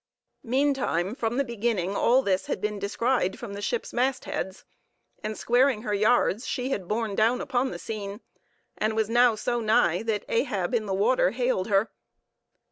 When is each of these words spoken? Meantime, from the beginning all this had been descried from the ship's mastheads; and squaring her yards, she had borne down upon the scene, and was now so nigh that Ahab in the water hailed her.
Meantime, 0.43 1.13
from 1.13 1.37
the 1.37 1.43
beginning 1.43 1.95
all 1.95 2.23
this 2.23 2.47
had 2.47 2.59
been 2.59 2.79
descried 2.79 3.37
from 3.37 3.53
the 3.53 3.61
ship's 3.61 3.93
mastheads; 3.93 4.65
and 5.23 5.37
squaring 5.37 5.83
her 5.83 5.93
yards, 5.93 6.47
she 6.47 6.71
had 6.71 6.87
borne 6.87 7.13
down 7.13 7.39
upon 7.39 7.69
the 7.69 7.77
scene, 7.77 8.19
and 8.79 8.95
was 8.95 9.11
now 9.11 9.35
so 9.35 9.59
nigh 9.59 10.01
that 10.01 10.25
Ahab 10.27 10.73
in 10.73 10.87
the 10.87 10.95
water 10.95 11.29
hailed 11.29 11.67
her. 11.67 11.91